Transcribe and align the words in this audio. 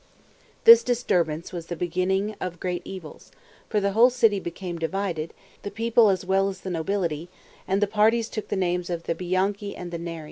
This 0.63 0.83
disturbance 0.83 1.53
was 1.53 1.67
the 1.67 1.75
beginning 1.75 2.33
of 2.41 2.59
great 2.59 2.81
evils; 2.83 3.31
for 3.69 3.79
the 3.79 3.91
whole 3.91 4.09
city 4.09 4.39
became 4.39 4.79
divided, 4.79 5.31
the 5.61 5.69
people 5.69 6.09
as 6.09 6.25
well 6.25 6.49
as 6.49 6.61
the 6.61 6.71
nobility, 6.71 7.29
and 7.67 7.83
the 7.83 7.85
parties 7.85 8.27
took 8.27 8.47
the 8.47 8.55
names 8.55 8.89
of 8.89 9.03
the 9.03 9.13
Bianchi 9.13 9.75
and 9.75 9.91
the 9.91 9.99
Neri. 9.99 10.19